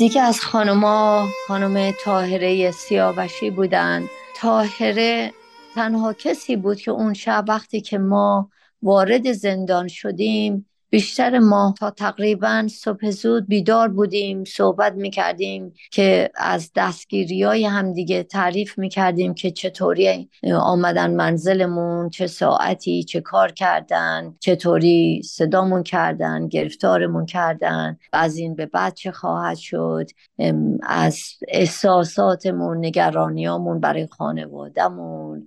دیگه 0.05 0.23
از 0.23 0.41
خانما 0.41 1.29
خانم 1.47 1.95
تاهره 2.05 2.71
سیاوشی 2.71 3.51
بودن. 3.51 4.09
تاهره 4.37 5.33
تنها 5.75 6.13
کسی 6.13 6.57
بود 6.57 6.81
که 6.81 6.91
اون 6.91 7.15
شب 7.15 7.45
وقتی 7.49 7.81
که 7.81 7.99
ما 7.99 8.51
وارد 8.83 9.33
زندان 9.33 9.89
شدیم 9.89 10.67
بیشتر 10.95 11.39
ما 11.39 11.75
تا 11.79 11.91
تقریبا 11.91 12.67
صبح 12.71 13.11
زود 13.11 13.49
بیدار 13.49 13.89
بودیم 13.89 14.45
صحبت 14.45 14.93
می‌کردیم 14.93 15.73
که 15.91 16.31
از 16.37 16.71
دستگیری 16.77 17.43
های 17.43 17.65
همدیگه 17.65 18.23
تعریف 18.23 18.79
می‌کردیم 18.79 19.35
که 19.35 19.51
چطوری 19.51 20.31
آمدن 20.61 21.15
منزلمون 21.15 22.11
چه 22.11 22.27
ساعتی 22.27 23.05
چه 23.05 23.21
کار 23.21 23.53
کردن 23.53 24.35
چطوری 24.41 25.23
صدامون 25.25 25.83
کردن 25.83 26.49
گرفتارمون 26.49 27.27
کردن 27.27 27.99
از 28.13 28.37
این 28.37 28.55
به 28.55 28.67
بعد 28.67 28.95
چه 28.95 29.13
خواهد 29.13 29.57
شد 29.57 30.07
از 30.83 31.21
احساساتمون 31.49 32.85
نگرانیامون 32.87 33.81
برای 33.81 34.07
خانوادهمون 34.07 35.47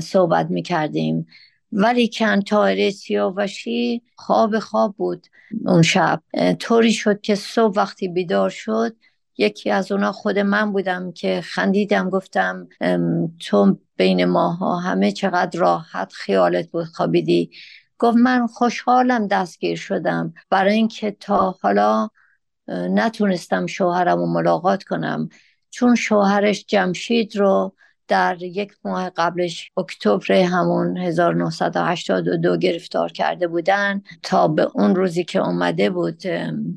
صحبت 0.00 0.50
می‌کردیم. 0.50 1.26
ولی 1.76 2.08
کن 2.08 2.40
تاهره 2.40 2.90
سیاوشی 2.90 4.02
خواب 4.16 4.58
خواب 4.58 4.94
بود 4.96 5.26
اون 5.66 5.82
شب. 5.82 6.22
طوری 6.58 6.92
شد 6.92 7.20
که 7.20 7.34
صبح 7.34 7.74
وقتی 7.76 8.08
بیدار 8.08 8.50
شد 8.50 8.96
یکی 9.38 9.70
از 9.70 9.92
اونا 9.92 10.12
خود 10.12 10.38
من 10.38 10.72
بودم 10.72 11.12
که 11.12 11.40
خندیدم 11.40 12.10
گفتم 12.10 12.68
تو 13.40 13.78
بین 13.96 14.24
ماها 14.24 14.76
همه 14.76 15.12
چقدر 15.12 15.60
راحت 15.60 16.12
خیالت 16.12 16.70
بود 16.70 16.84
خوابیدی؟ 16.84 17.50
گفت 17.98 18.16
من 18.16 18.46
خوشحالم 18.46 19.26
دستگیر 19.26 19.76
شدم. 19.76 20.34
برای 20.50 20.74
اینکه 20.74 21.10
تا 21.10 21.58
حالا 21.62 22.08
نتونستم 22.68 23.66
شوهرم 23.66 24.18
رو 24.18 24.26
ملاقات 24.26 24.82
کنم. 24.82 25.28
چون 25.70 25.94
شوهرش 25.94 26.64
جمشید 26.68 27.36
رو 27.36 27.74
در 28.08 28.42
یک 28.42 28.72
ماه 28.84 29.10
قبلش 29.10 29.70
اکتبر 29.76 30.32
همون 30.32 30.96
1982 30.96 32.56
گرفتار 32.56 33.12
کرده 33.12 33.48
بودن. 33.48 34.02
تا 34.22 34.48
به 34.48 34.70
اون 34.74 34.94
روزی 34.94 35.24
که 35.24 35.38
اومده 35.38 35.90
بود 35.90 36.22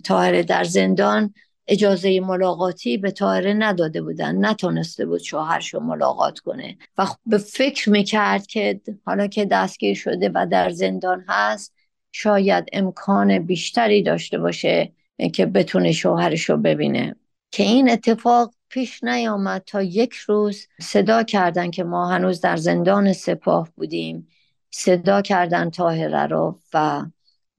تاهره 0.03 0.43
در 0.43 0.63
زندان 0.63 1.33
اجازه 1.67 2.19
ملاقاتی 2.19 2.97
به 2.97 3.11
تاهره 3.11 3.53
نداده 3.53 4.01
بودن. 4.01 4.45
نتونسته 4.45 5.05
بود 5.05 5.21
شوهرش 5.21 5.73
رو 5.73 5.79
ملاقات 5.79 6.39
کنه. 6.39 6.77
و 6.97 7.05
خب 7.05 7.17
به 7.25 7.37
فکر 7.37 7.89
می‌کرد 7.89 8.47
که 8.47 8.81
حالا 9.05 9.27
که 9.27 9.45
دستگیر 9.45 9.95
شده 9.95 10.31
و 10.33 10.47
در 10.51 10.69
زندان 10.69 11.25
هست 11.27 11.73
شاید 12.11 12.65
امکان 12.73 13.39
بیشتری 13.39 14.03
داشته 14.03 14.37
باشه 14.37 14.91
که 15.33 15.45
بتونه 15.45 15.91
شوهرش 15.91 16.49
رو 16.49 16.57
ببینه. 16.57 17.15
که 17.51 17.63
این 17.63 17.89
اتفاق 17.91 18.53
پیش 18.69 19.03
نیامد 19.03 19.63
تا 19.65 19.81
یک 19.81 20.13
روز 20.13 20.67
صدا 20.81 21.23
کردن 21.23 21.71
که 21.71 21.83
ما 21.83 22.09
هنوز 22.09 22.41
در 22.41 22.57
زندان 22.57 23.13
سپاه 23.13 23.69
بودیم. 23.75 24.27
صدا 24.71 25.21
کردن 25.21 25.69
تاهره 25.69 26.25
رو 26.27 26.59
و 26.73 27.05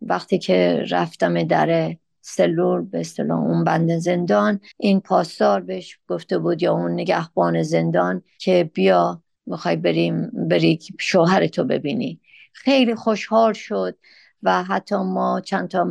وقتی 0.00 0.38
که 0.38 0.84
رفتم 0.90 1.42
در 1.42 1.96
سلول 2.20 2.84
به 2.84 3.00
اصطلاح 3.00 3.38
اون 3.38 3.64
بند 3.64 3.98
زندان 3.98 4.60
این 4.76 5.00
پاسدار 5.00 5.60
بهش 5.60 5.98
گفته 6.08 6.38
بود 6.38 6.62
یا 6.62 6.72
اون 6.72 6.92
نگهبان 6.92 7.62
زندان 7.62 8.22
که 8.38 8.70
بیا 8.74 9.22
می‌خوای 9.46 9.76
بریم 9.76 10.30
بری 10.48 10.78
شوهرتو 11.00 11.64
ببینی. 11.64 12.20
خیلی 12.52 12.94
خوشحال 12.94 13.52
شد 13.52 13.98
و 14.42 14.64
حتی 14.64 14.96
ما 14.96 15.40
چند 15.40 15.68
تا 15.68 15.84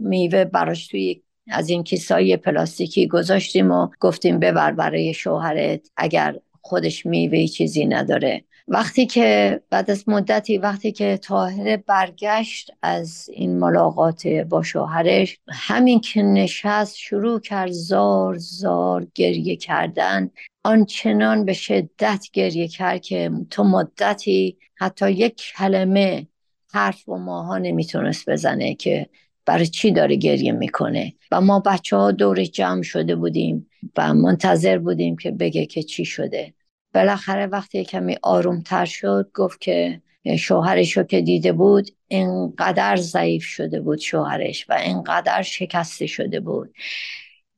میوه 0.00 0.44
براش 0.44 0.88
توی 0.88 1.22
از 1.50 1.68
این 1.68 1.84
کیسای 1.84 2.36
پلاستیکی 2.36 3.06
گذاشتیم 3.06 3.70
و 3.70 3.88
گفتیم 4.00 4.38
ببر 4.38 4.72
برای 4.72 5.14
شوهرت 5.14 5.90
اگر 5.96 6.36
خودش 6.62 7.06
میوه 7.06 7.46
چیزی 7.46 7.86
نداره. 7.86 8.44
وقتی 8.68 9.06
که 9.06 9.60
بعد 9.70 9.90
از 9.90 10.08
مدتی 10.08 10.58
وقتی 10.58 10.92
که 10.92 11.16
تاهره 11.22 11.76
برگشت 11.76 12.70
از 12.82 13.30
این 13.32 13.58
ملاقات 13.58 14.26
با 14.26 14.62
شوهرش 14.62 15.38
همین 15.48 16.00
که 16.00 16.22
نشست 16.22 16.96
شروع 16.96 17.40
کرد 17.40 17.70
زار 17.70 18.36
زار 18.38 19.06
گریه 19.14 19.56
کردن. 19.56 20.30
آنچنان 20.64 21.44
به 21.44 21.52
شدت 21.52 22.26
گریه 22.32 22.68
کرد 22.68 23.00
که 23.00 23.30
تو 23.50 23.64
مدتی 23.64 24.56
حتی 24.74 25.10
یک 25.10 25.42
کلمه 25.56 26.26
حرف 26.72 27.08
و 27.08 27.16
ماها 27.16 27.58
نمی‌تونست 27.58 28.30
بزنه 28.30 28.74
که 28.74 29.06
برای 29.50 29.66
چی 29.66 29.92
داره 29.92 30.16
گریه 30.16 30.52
می‌کنه؟ 30.52 31.12
و 31.30 31.40
ما 31.40 31.60
بچه 31.60 31.96
ها 31.96 32.12
دور 32.12 32.44
جمع 32.44 32.82
شده 32.82 33.16
بودیم 33.16 33.70
و 33.96 34.14
منتظر 34.14 34.78
بودیم 34.78 35.16
که 35.16 35.30
بگه 35.30 35.66
که 35.66 35.82
چی 35.82 36.04
شده. 36.04 36.54
بالاخره 36.94 37.46
وقتی 37.46 37.84
کمی 37.84 38.16
آرومتر 38.22 38.84
شد 38.84 39.30
گفت 39.34 39.60
که 39.60 40.02
شوهرش 40.38 40.96
رو 40.96 41.02
که 41.02 41.20
دیده 41.20 41.52
بود 41.52 41.90
اینقدر 42.08 42.96
ضعیف 42.96 43.44
شده 43.44 43.80
بود 43.80 43.98
شوهرش 43.98 44.66
و 44.68 44.72
اینقدر 44.72 45.42
شکسته 45.42 46.06
شده 46.06 46.40
بود. 46.40 46.74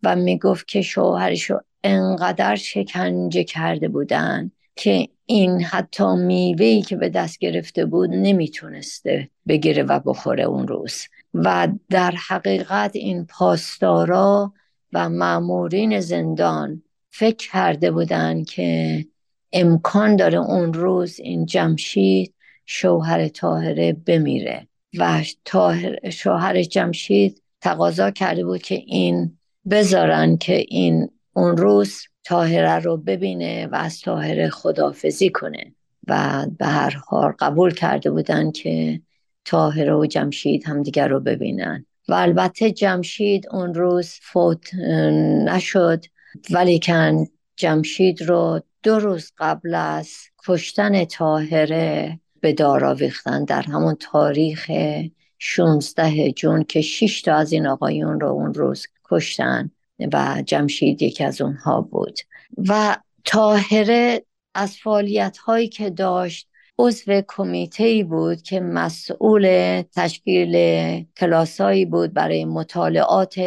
و 0.02 0.16
می‌گفت 0.16 0.68
که 0.68 0.82
شوهرش 0.82 1.42
رو 1.50 1.60
انقدر 1.84 2.56
شکنجه 2.56 3.44
کرده 3.44 3.88
بودن 3.88 4.50
که 4.76 5.08
این 5.26 5.62
حتی 5.62 6.16
میوهی 6.16 6.82
که 6.82 6.96
به 6.96 7.08
دست 7.08 7.38
گرفته 7.38 7.84
بود 7.84 8.10
نمی‌تونسته 8.10 9.28
بگیره 9.48 9.82
و 9.82 10.00
بخوره 10.00 10.44
اون 10.44 10.68
روز. 10.68 11.02
و 11.34 11.68
در 11.90 12.10
حقیقت 12.28 12.90
این 12.94 13.26
پاسدارا 13.26 14.52
و 14.92 15.08
معمورین 15.08 16.00
زندان 16.00 16.82
فکر 17.10 17.50
کرده 17.52 17.90
بودن 17.90 18.44
که 18.44 19.04
امکان 19.52 20.16
داره 20.16 20.38
اون 20.38 20.74
روز 20.74 21.20
این 21.20 21.46
جمشید 21.46 22.34
شوهر 22.66 23.28
تاهره 23.28 23.92
بمیره. 23.92 24.68
و 24.98 25.22
شوهر 26.10 26.62
جمشید 26.62 27.42
تقاضا 27.60 28.10
کرده 28.10 28.44
بود 28.44 28.62
که 28.62 28.74
این 28.74 29.38
بذارن 29.70 30.36
که 30.36 30.64
این 30.68 31.10
اون 31.32 31.56
روز 31.56 32.02
تاهره 32.24 32.78
رو 32.78 32.96
ببینه 32.96 33.66
و 33.66 33.74
از 33.74 34.00
تاهره 34.00 34.50
خدافزی 34.50 35.30
کنه. 35.30 35.74
و 36.08 36.46
به 36.58 36.66
هر 36.66 37.02
حال 37.06 37.32
قبول 37.38 37.74
کرده 37.74 38.10
بودن 38.10 38.50
که 38.50 39.00
تاهره 39.44 39.94
و 39.94 40.06
جمشید 40.06 40.68
همدیگر 40.68 41.08
رو 41.08 41.20
ببینن. 41.20 41.86
و 42.08 42.14
البته 42.14 42.70
جمشید 42.70 43.46
اون 43.50 43.74
روز 43.74 44.14
فوت 44.22 44.74
نشد. 44.74 46.04
ولیکن 46.50 47.26
جمشید 47.56 48.22
رو 48.22 48.60
دو 48.82 48.98
روز 48.98 49.32
قبل 49.38 49.74
از 49.74 50.10
کشتن 50.46 51.04
تاهره 51.04 52.20
به 52.40 52.52
دار 52.52 52.84
آویختن. 52.84 53.44
در 53.44 53.62
همون 53.62 53.96
تاریخ 54.00 54.70
16 55.38 56.32
جون 56.32 56.64
که 56.64 56.80
6 56.80 57.22
تا 57.22 57.34
از 57.34 57.52
این 57.52 57.66
آقایون 57.66 58.20
رو 58.20 58.28
اون 58.28 58.54
روز 58.54 58.86
کشتن 59.04 59.70
و 60.12 60.42
جمشید 60.46 61.02
یکی 61.02 61.24
از 61.24 61.40
اونها 61.40 61.80
بود. 61.80 62.18
و 62.68 62.96
تاهره 63.24 64.24
از 64.54 64.76
فعالیت 64.76 65.38
هایی 65.38 65.68
که 65.68 65.90
داشت 65.90 66.48
عضو 66.78 67.22
کمیته 67.28 67.84
ای 67.84 68.04
بود 68.04 68.42
که 68.42 68.60
مسئول 68.60 69.82
تشکیل 69.94 70.54
کلاسایی 71.16 71.84
بود 71.84 72.12
برای 72.12 72.44
مطالعات 72.44 73.40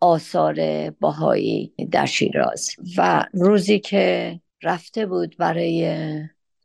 آثار 0.00 0.90
باهایی 0.90 1.72
در 1.90 2.06
شیراز. 2.06 2.70
و 2.98 3.24
روزی 3.32 3.78
که 3.78 4.40
رفته 4.62 5.06
بود 5.06 5.36
برای 5.38 6.06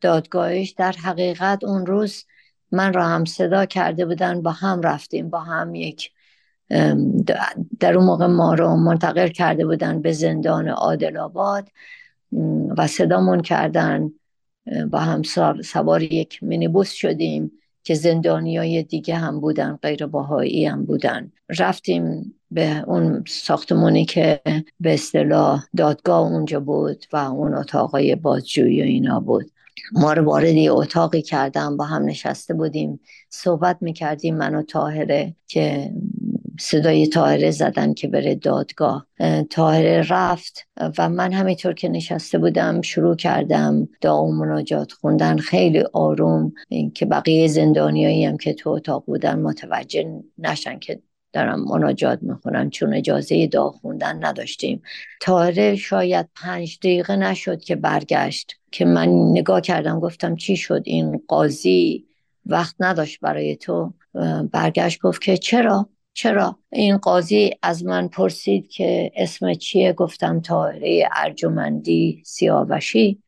دادگاهش 0.01 0.69
در 0.69 0.91
حقیقت 0.91 1.63
اون 1.63 1.85
روز 1.85 2.25
من 2.71 2.93
را 2.93 3.05
هم 3.05 3.25
صدا 3.25 3.65
کرده 3.65 4.05
بودن 4.05 4.41
با 4.41 4.51
هم 4.51 4.81
رفتیم 4.81 5.29
با 5.29 5.39
هم 5.39 5.75
یک 5.75 6.11
در 7.79 7.95
اون 7.95 8.05
موقع 8.05 8.25
ما 8.25 8.53
رو 8.53 8.75
منتقل 8.75 9.27
کرده 9.27 9.65
بودن 9.65 10.01
به 10.01 10.11
زندان 10.11 10.67
عادل 10.69 11.17
آباد. 11.17 11.69
و 12.77 12.87
صدامون 12.87 13.41
کردن 13.41 14.11
با 14.91 14.99
هم 14.99 15.21
سوار 15.63 16.03
یک 16.03 16.43
مینیبوس 16.43 16.91
شدیم 16.91 17.51
که 17.83 17.93
زندانی 17.93 18.57
های 18.57 18.83
دیگه 18.83 19.15
هم 19.15 19.39
بودن 19.39 19.79
غیر 19.81 20.05
باهایی 20.05 20.65
هم 20.65 20.85
بودن. 20.85 21.31
رفتیم 21.59 22.33
به 22.51 22.83
اون 22.87 23.23
ساختمونی 23.27 24.05
که 24.05 24.41
به 24.79 24.93
اصطلاح 24.93 25.63
دادگاه 25.77 26.19
اونجا 26.19 26.59
بود 26.59 27.05
و 27.13 27.17
اون 27.17 27.53
اتاقای 27.53 28.15
بازجویی 28.15 28.81
و 28.81 28.85
اینا 28.85 29.19
بود. 29.19 29.51
ما 29.91 30.13
رو 30.13 30.23
وارد 30.23 30.55
اتاقی 30.69 31.21
کردم 31.21 31.77
با 31.77 31.85
هم 31.85 32.05
نشسته 32.05 32.53
بودیم 32.53 32.99
صحبت 33.29 33.77
می‌کردیم 33.81 34.37
من 34.37 34.55
و 34.55 34.63
تاهره 34.63 35.35
که 35.47 35.91
صدای 36.59 37.07
تاهره 37.07 37.51
زدن 37.51 37.93
که 37.93 38.07
بره 38.07 38.35
دادگاه. 38.35 39.07
تاهره 39.49 40.05
رفت 40.09 40.67
و 40.97 41.09
من 41.09 41.33
همینطور 41.33 41.73
که 41.73 41.89
نشسته 41.89 42.37
بودم 42.37 42.81
شروع 42.81 43.15
کردم 43.15 43.89
دعا 44.01 44.23
و 44.23 44.31
مناجات 44.31 44.91
خوندن. 44.91 45.37
خیلی 45.37 45.83
آروم 45.93 46.53
که 46.95 47.05
بقیه 47.05 47.47
زندانیایی 47.47 48.25
هم 48.25 48.37
که 48.37 48.53
تو 48.53 48.69
اتاق 48.69 49.03
بودن 49.05 49.39
متوجه 49.39 50.23
نشن 50.37 50.79
که 50.79 51.01
دارم 51.33 51.63
مناجات 51.63 52.19
می‌خونم 52.21 52.69
چون 52.69 52.93
اجازه 52.93 53.47
دعا 53.47 53.69
خوندن 53.69 54.25
نداشتیم. 54.25 54.81
تاهره 55.21 55.75
شاید 55.75 56.29
پنج 56.35 56.79
دقیقه 56.79 57.15
نشد 57.15 57.61
که 57.61 57.75
برگشت 57.75 58.53
که 58.71 58.85
من 58.85 59.09
نگاه 59.09 59.61
کردم 59.61 59.99
گفتم 59.99 60.35
چی 60.35 60.55
شد 60.55 60.81
این 60.85 61.21
قاضی؟ 61.27 62.05
وقت 62.45 62.75
نداشت 62.79 63.19
برای 63.19 63.55
تو. 63.55 63.93
برگشت 64.51 65.01
گفت 65.01 65.21
که 65.21 65.37
چرا؟ 65.37 65.89
چرا؟ 66.17 66.59
این 66.71 66.97
قاضی 66.97 67.51
از 67.61 67.85
من 67.85 68.07
پرسید 68.07 68.69
که 68.69 69.11
اسم 69.15 69.53
چیه؟ 69.53 69.93
گفتم 69.93 70.39
تاهره 70.39 71.09
ارجمندی 71.15 72.23
سیاوشی 72.25 73.23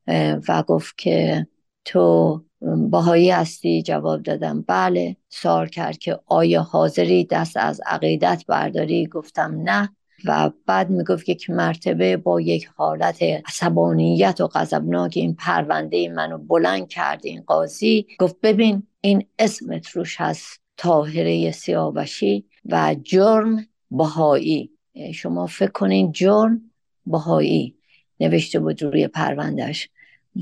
و 0.48 0.64
گفت 0.68 0.98
که 0.98 1.48
تو 1.86 2.42
باهایی 2.90 3.30
هستی؟ 3.30 3.82
جواب 3.82 4.24
دادم 4.24 4.62
بله. 4.68 5.16
سوال 5.30 5.68
کرد 5.68 5.98
که 5.98 6.20
آیا 6.26 6.62
حاضری 6.62 7.26
دست 7.26 7.58
از 7.58 7.82
عقیدت 7.86 8.44
برداری؟ 8.48 9.08
گفتم 9.08 9.62
نه. 9.64 9.90
و 10.26 10.52
بعد 10.66 10.90
می‌گفت 10.90 11.30
یک 11.30 11.50
مرتبه 11.50 12.18
با 12.18 12.42
یک 12.42 12.70
حالت 12.76 13.24
عصبانیت 13.24 14.42
و 14.42 14.48
غضبناک 14.48 15.14
این 15.16 15.36
پرونده 15.36 16.10
منو 16.10 16.38
بلند 16.38 16.88
کرد 16.88 17.22
این 17.24 17.42
قاضی. 17.48 18.08
گفت 18.20 18.36
ببین 18.44 18.84
این 19.02 19.26
اسمت 19.40 19.90
روش 19.90 20.22
هست 20.22 20.60
تاهره 20.78 21.52
سیاوشی. 21.52 22.49
و 22.66 22.96
جرم 23.04 23.66
بهایی. 23.92 24.72
شما 25.14 25.48
فکر 25.48 25.72
کنین 25.72 26.12
جرم 26.12 26.62
بهایی 27.06 27.76
نوشته 28.20 28.60
بود 28.60 28.84
روی 28.84 29.08
پروندهش 29.08 29.90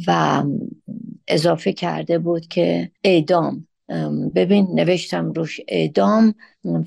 و 0.07 0.43
اضافه 1.27 1.73
کرده 1.73 2.19
بود 2.19 2.47
که 2.47 2.91
اعدام. 3.03 3.67
ببین 4.35 4.67
نوشتم 4.73 5.31
روش 5.31 5.59
اعدام 5.67 6.35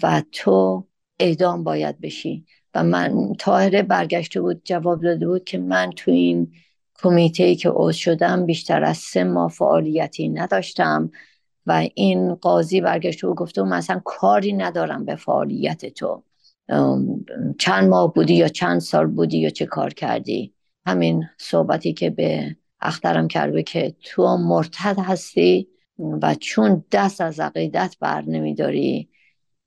و 0.02 0.22
تو 0.32 0.86
اعدام 1.18 1.64
باید 1.64 2.00
بشی. 2.00 2.44
و 2.74 2.84
من 2.84 3.32
تاهره 3.38 3.82
برگشته 3.82 4.40
بود 4.40 4.60
جواب 4.64 5.02
داده 5.02 5.26
بود 5.26 5.44
که 5.44 5.58
من 5.58 5.90
تو 5.96 6.10
این 6.10 6.52
کمیته 6.94 7.54
که 7.54 7.70
عضو 7.72 7.92
شدم 7.92 8.46
بیشتر 8.46 8.84
از 8.84 8.96
سه 8.98 9.24
ماه 9.24 9.50
فعالیتی 9.50 10.28
نداشتم. 10.28 11.10
و 11.66 11.88
این 11.94 12.34
قاضی 12.34 12.80
برگشته 12.80 13.26
بود 13.26 13.36
گفته 13.36 13.62
من 13.62 13.76
اصلا 13.76 14.00
کاری 14.04 14.52
ندارم 14.52 15.04
به 15.04 15.16
فعالیت 15.16 15.86
تو. 15.86 16.22
چند 17.58 17.88
ماه 17.88 18.14
بودی 18.14 18.34
یا 18.34 18.48
چند 18.48 18.80
سال 18.80 19.06
بودی 19.06 19.38
یا 19.38 19.50
چه 19.50 19.66
کار 19.66 19.94
کردی؟ 19.94 20.54
همین 20.86 21.24
صحبتی 21.38 21.92
که 21.92 22.10
به 22.10 22.56
اخترم 22.80 23.28
کرده 23.28 23.62
که 23.62 23.94
تو 24.02 24.36
مرتد 24.36 24.98
هستی 24.98 25.68
و 26.22 26.34
چون 26.34 26.84
دست 26.92 27.20
از 27.20 27.40
عقیدت 27.40 27.96
بر 28.00 28.22
نمیداری 28.22 29.08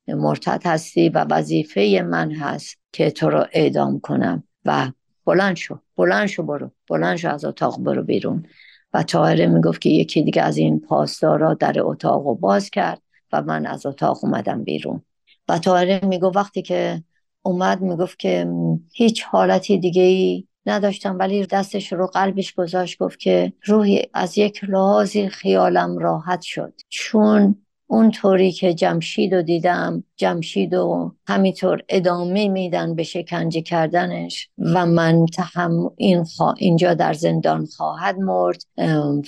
مرتد 0.07 0.61
هستی 0.65 1.09
و 1.09 1.25
وظیفه 1.29 2.07
من 2.09 2.31
هست 2.31 2.77
که 2.91 3.11
تو 3.11 3.29
رو 3.29 3.45
اعدام 3.51 3.99
کنم. 3.99 4.43
و 4.65 4.91
بلند 5.25 5.55
شو 5.55 5.79
بلند 5.95 6.27
شو 6.27 6.43
برو 6.43 6.71
بلند 6.89 7.17
شو 7.17 7.29
از 7.29 7.45
اتاق 7.45 7.79
برو 7.79 8.03
بیرون. 8.03 8.45
و 8.93 9.03
تاهره 9.03 9.47
می‌گفت 9.47 9.81
که 9.81 9.89
یکی 9.89 10.23
دیگه 10.23 10.41
از 10.41 10.57
این 10.57 10.79
پاسدارا 10.79 11.53
در 11.53 11.75
اتاق 11.79 12.27
رو 12.27 12.35
باز 12.35 12.69
کرد 12.69 13.01
و 13.31 13.41
من 13.41 13.65
از 13.65 13.85
اتاق 13.85 14.23
اومدم 14.23 14.63
بیرون. 14.63 15.01
و 15.47 15.59
تاهره 15.59 15.99
می‌گفت 16.03 16.35
وقتی 16.35 16.61
که 16.61 17.03
اومد 17.41 17.81
می‌گفت 17.81 18.19
که 18.19 18.47
هیچ 18.93 19.23
حالتی 19.23 19.77
دیگه 19.77 20.01
ای 20.01 20.47
نداشتم 20.65 21.19
ولی 21.19 21.45
دستش 21.45 21.93
رو 21.93 22.07
قلبش 22.07 22.53
گذاشت 22.53 22.97
گفت 22.97 23.19
که 23.19 23.53
روحی 23.65 24.01
از 24.13 24.37
یک 24.37 24.63
لحاظی 24.63 25.29
خیالم 25.29 25.97
راحت 25.97 26.41
شد. 26.41 26.73
چون 26.89 27.62
اونطوری 27.93 28.51
که 28.51 28.73
جمشید 28.73 29.35
رو 29.35 29.41
دیدم 29.41 30.03
جمشید 30.15 30.73
و 30.73 31.11
همینطور 31.27 31.81
ادامه 31.89 32.47
میدن 32.47 32.95
به 32.95 33.03
شکنجه 33.03 33.61
کردنش 33.61 34.49
و 34.57 34.85
من 34.85 35.25
تهم 35.25 35.91
این 35.97 36.25
اینجا 36.57 36.93
در 36.93 37.13
زندان 37.13 37.65
خواهد 37.65 38.19
مرد. 38.19 38.63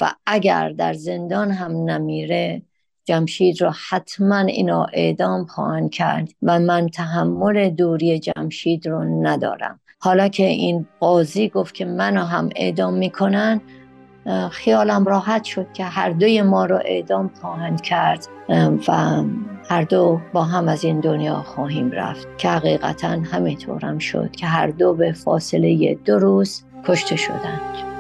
و 0.01 0.13
اگر 0.25 0.69
در 0.69 0.93
زندان 0.93 1.51
هم 1.51 1.71
نمیره 1.71 2.61
جمشید 3.05 3.61
رو 3.61 3.71
حتما 3.89 4.39
اینا 4.39 4.87
اعدام 4.93 5.45
خواهند 5.45 5.91
کرد 5.91 6.29
و 6.41 6.59
من 6.59 6.89
تحمل 6.89 7.69
دوری 7.69 8.19
جمشید 8.19 8.87
رو 8.87 9.03
ندارم. 9.03 9.79
حالا 9.99 10.27
که 10.27 10.45
این 10.45 10.85
قاضی 10.99 11.49
گفت 11.49 11.75
که 11.75 11.85
منو 11.85 12.21
هم 12.21 12.49
اعدام 12.55 12.93
می‌کنن 12.93 13.61
خیالم 14.51 15.05
راحت 15.05 15.43
شد 15.43 15.67
که 15.73 15.85
هر 15.85 16.09
دوی 16.09 16.41
ما 16.41 16.65
رو 16.65 16.79
اعدام 16.85 17.31
خواهند 17.41 17.81
کرد 17.81 18.27
و 18.87 19.23
هر 19.69 19.81
دو 19.81 20.21
با 20.33 20.43
هم 20.43 20.67
از 20.67 20.83
این 20.83 20.99
دنیا 20.99 21.35
خواهیم 21.35 21.91
رفت 21.91 22.27
که 22.37 22.49
حقیقتا 22.49 23.07
همینطورم 23.07 23.99
شد 23.99 24.31
که 24.31 24.45
هر 24.45 24.67
دو 24.67 24.93
به 24.93 25.11
فاصله 25.11 25.97
دو 26.05 26.19
روز 26.19 26.63
کشته 26.87 27.15
شدند. 27.15 27.94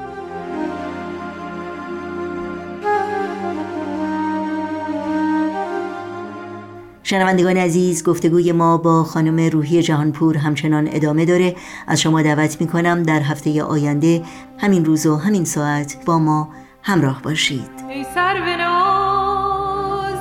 شنوندگان 7.07 7.57
عزیز 7.57 8.03
گفتگوی 8.03 8.51
ما 8.51 8.77
با 8.77 9.03
خانم 9.03 9.49
روحی 9.49 9.81
جهانپور 9.81 10.37
همچنان 10.37 10.89
ادامه 10.91 11.25
داره. 11.25 11.55
از 11.87 12.01
شما 12.01 12.21
دعوت 12.21 12.61
می 12.61 12.67
کنم 12.67 13.03
در 13.03 13.21
هفته 13.21 13.63
آینده 13.63 14.21
همین 14.57 14.85
روز 14.85 15.05
و 15.05 15.15
همین 15.15 15.45
ساعت 15.45 16.05
با 16.05 16.19
ما 16.19 16.49
همراه 16.83 17.21
باشید. 17.21 17.69
ای 17.89 18.05
سر 18.15 18.57
ناز 18.57 20.17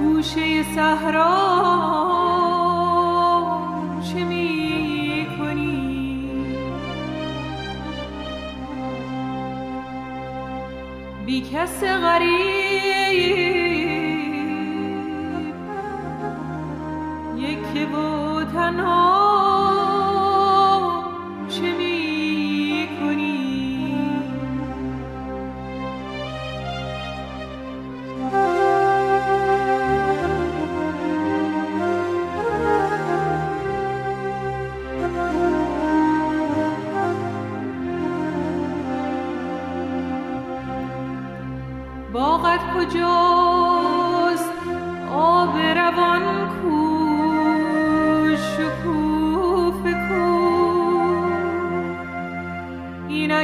گوشه 0.00 0.74
صحرا 0.74 1.30
چه 4.12 4.24
می 4.24 5.26
کنی 5.38 6.46
بی 11.26 11.40
کس 11.40 11.84
غریب 11.84 13.63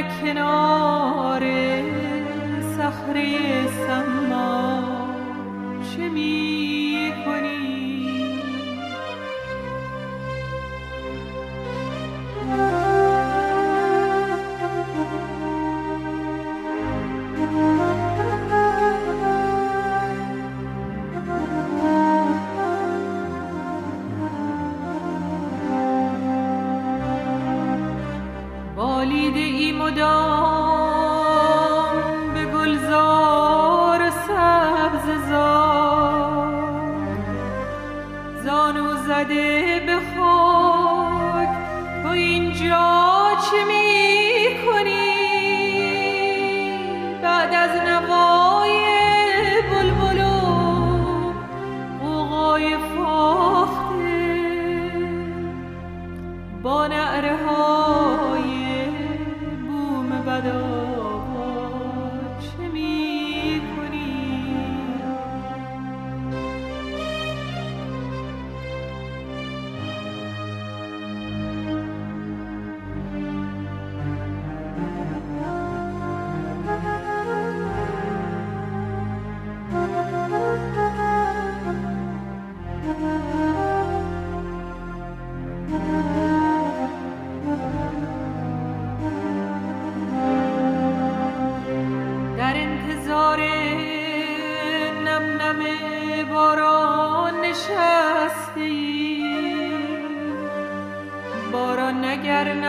کنار 0.03 1.43
صخره 2.77 3.27
سما 3.67 4.83
چه 5.95 6.09
می 6.09 7.13
کنی 7.25 7.60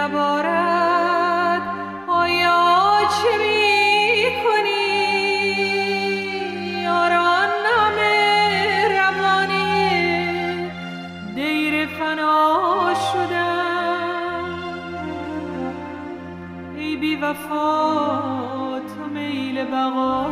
نبارد. 0.02 1.62
آیا 2.08 3.00
چه 3.14 3.38
می 3.38 4.24
کنی 4.42 4.86
یاران 6.82 7.50
همه 7.76 8.88
روانی 8.98 10.70
دیر 11.34 11.86
فنا 11.86 12.94
شدن 13.12 14.44
ای 16.76 16.96
بی 16.96 17.16
وفا 17.16 18.80
تو 18.80 19.04
میل 19.14 19.64
بقا 19.64 20.26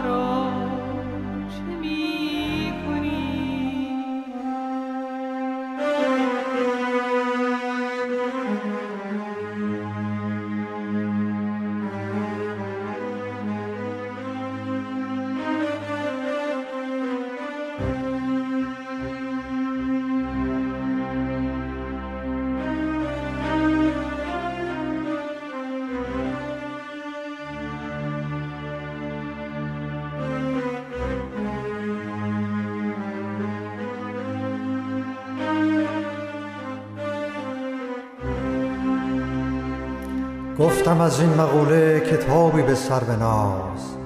گفتم 40.60 41.00
از 41.00 41.20
این 41.20 41.34
مقوله 41.34 42.00
کتابی 42.00 42.62
به 42.62 42.74
سر 42.74 43.00
بناز. 43.00 43.96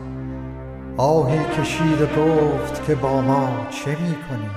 آهی 0.97 1.39
کشید 1.39 2.01
و 2.01 2.07
گفت 2.07 2.85
که 2.87 2.95
با 2.95 3.21
ما 3.21 3.49
چه 3.71 3.91
می 3.91 4.15
کنی 4.15 4.51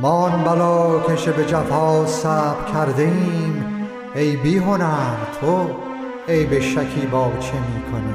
ما 0.00 0.10
آن 0.10 0.44
بلا 0.44 1.00
کش 1.00 1.28
به 1.28 1.44
جفا 1.44 2.06
صبر 2.06 2.72
کرده 2.72 3.02
ایم 3.02 3.64
ای 4.14 4.36
بی 4.36 4.58
هنر 4.58 5.16
تو 5.40 5.66
ای 6.28 6.46
به 6.46 6.60
با 7.12 7.30
چه 7.40 7.52
می 7.52 7.92
کنی 7.92 8.14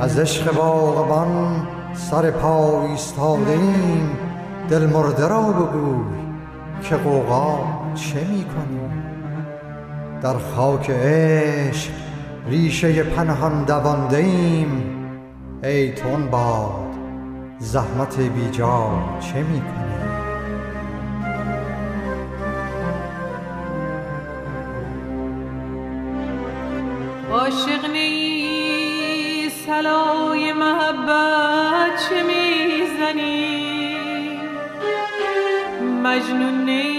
از 0.00 0.18
عشق 0.18 0.54
باغبان 0.54 1.66
سر 1.94 2.30
پا 2.30 2.82
ایستاده 2.82 3.50
ایم 3.50 4.18
دل 4.68 4.86
مرده 4.86 5.28
را 5.28 5.42
بگوی 5.42 6.04
که 6.82 6.96
غوغا 6.96 7.58
چه 7.94 8.20
می 8.20 8.44
کنی 8.44 8.99
در 10.22 10.38
خاک 10.38 10.90
عشق 10.90 11.90
ریشه 12.48 13.02
پنهان 13.02 13.64
دوانده 13.64 14.16
ایم 14.16 14.82
ای 15.64 15.92
تون 15.92 16.30
باد 16.30 16.90
زحمت 17.58 18.20
بیجا 18.20 18.92
چه 19.20 19.42
می 19.42 19.60
کنی؟ 19.60 19.90
عاشق 27.32 27.90
نیست 27.92 29.66
سلای 29.66 30.52
محبت 30.52 32.08
چه 32.08 32.22
می‌زنی 32.22 33.60
مجنون 36.02 36.64
نی 36.64 36.89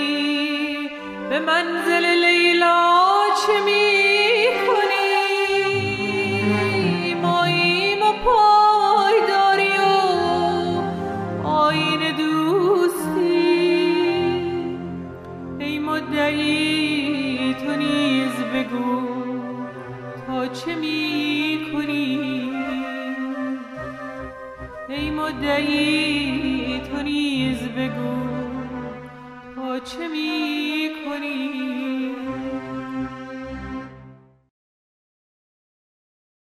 ای 25.69 26.00